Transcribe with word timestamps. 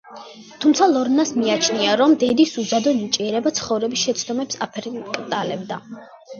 თუმცა, 0.61 0.87
ლორნას 0.93 1.33
მიაჩნია, 1.41 1.91
რომ 2.01 2.17
დედის 2.25 2.55
უზადო 2.65 2.95
ნიჭიერება 3.03 3.55
ცხოვრების 3.61 4.09
შეცდომებს 4.09 4.63
აფერმკრთალებდა. 4.71 5.83